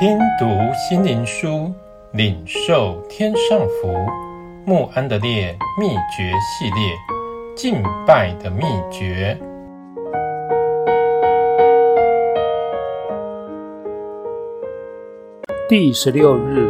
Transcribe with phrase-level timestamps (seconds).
[0.00, 1.72] 听读心灵书，
[2.12, 3.92] 领受天上福。
[4.64, 6.94] 穆安德烈秘诀系列，
[7.56, 8.62] 敬拜的秘
[8.92, 9.36] 诀。
[15.68, 16.68] 第十六日，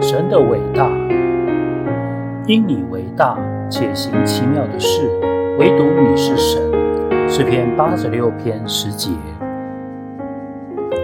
[0.00, 0.88] 神的伟大，
[2.46, 3.36] 因你为大，
[3.68, 5.10] 且行奇妙的事，
[5.58, 6.62] 唯独你是神。
[7.28, 9.10] 诗篇八十六篇十节。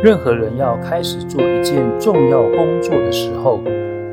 [0.02, 3.60] 任何人要开始做一件重要工作的时候，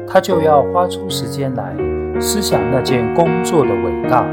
[0.07, 1.75] 他就要花出时间来
[2.19, 4.25] 思想那件工作的伟大。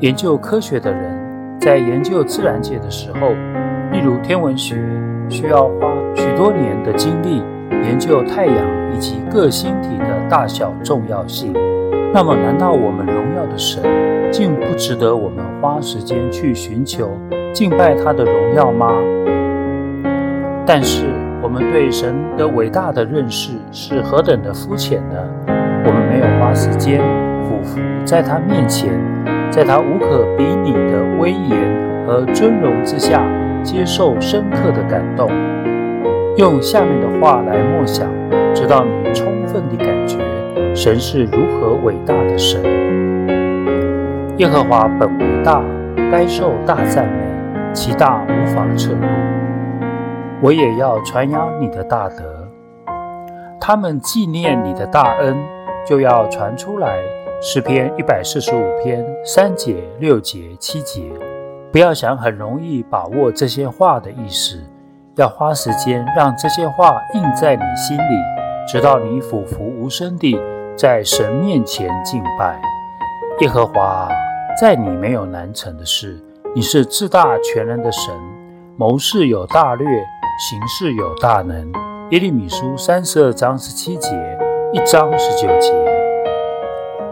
[0.00, 3.28] 研究科学的人在研究自然界的时候，
[3.92, 4.76] 例如天文学，
[5.28, 11.54] 需要花许多年的精力研究太阳以及各星体的大小重要性。
[12.12, 13.82] 那么，难道我们荣耀的神
[14.32, 17.16] 竟不值得我们花时间去寻求
[17.52, 18.92] 敬拜他的荣耀吗？
[20.66, 21.04] 但是，
[21.42, 25.16] 我们对神的伟大的认识是何等的肤浅呢？
[25.84, 27.02] 我们没有花时间
[27.44, 28.90] 俯伏在他面前，
[29.50, 33.22] 在他无可比拟的威严和尊荣之下，
[33.62, 35.28] 接受深刻的感动。
[36.38, 38.08] 用下面的话来默想，
[38.54, 40.16] 直到你充分地感觉
[40.74, 42.62] 神是如何伟大的神。
[44.38, 45.62] 耶和华本为大，
[46.10, 49.06] 该受大赞美，其大无法测度。
[50.44, 52.46] 我也要传扬你的大德，
[53.58, 55.34] 他们纪念你的大恩，
[55.86, 56.98] 就要传出来。
[57.40, 61.10] 诗篇一百四十五篇三节、六节、七节。
[61.72, 64.62] 不要想很容易把握这些话的意思，
[65.16, 68.14] 要花时间让这些话印在你心里，
[68.68, 70.38] 直到你俯伏无声地
[70.76, 72.60] 在神面前敬拜。
[73.40, 74.10] 耶和华，
[74.60, 76.22] 在你没有难成的事，
[76.54, 78.14] 你是至大全能的神，
[78.76, 79.86] 谋事有大略。
[80.36, 81.70] 行事有大能，
[82.10, 84.10] 耶利米书三十二章十七节，
[84.72, 85.72] 一章十九节。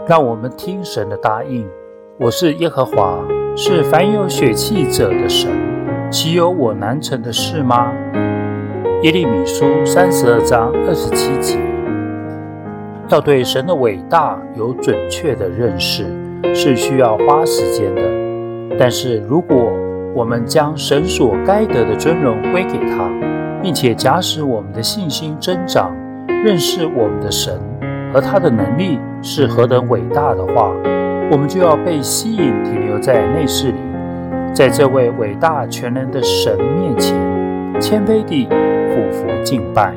[0.08, 1.64] 让我们听神的答应：
[2.19, 3.20] 我是耶和华，
[3.56, 5.48] 是凡有血气者的神，
[6.10, 7.92] 岂有我难成的事吗？
[9.02, 11.60] 耶利米书三十二章二十七节。
[13.08, 16.04] 要对神的伟大有准确的认识，
[16.52, 18.02] 是需要花时间的。
[18.76, 19.70] 但是如果
[20.14, 23.08] 我们将神所该得的尊荣归给他，
[23.62, 25.94] 并且假使我们的信心增长，
[26.44, 27.58] 认识我们的神
[28.12, 30.70] 和他的能力是何等伟大的话，
[31.30, 33.78] 我们就要被吸引，停留在内室里，
[34.52, 37.16] 在这位伟大全能的神面前，
[37.80, 38.46] 谦卑地
[38.90, 39.94] 俯伏敬拜，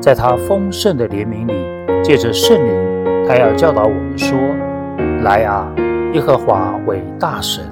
[0.00, 1.54] 在他丰盛的怜悯里，
[2.02, 4.36] 借着圣灵，他要教导我们说
[5.22, 5.72] ：“来啊，
[6.14, 7.64] 耶和华为大神。”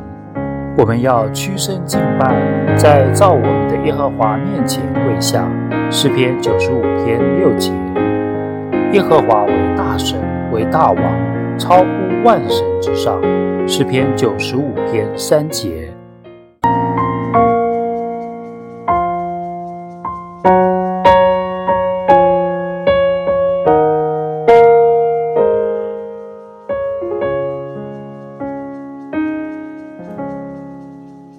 [0.80, 5.46] 我们要屈身敬拜，在造我们的耶和华面前跪下。
[5.91, 7.70] 诗篇九十五篇六节。
[8.94, 10.19] 耶和华为大神，
[10.50, 11.86] 为大王，超乎
[12.24, 13.20] 万神之上。
[13.69, 15.89] 诗篇九十五篇三节。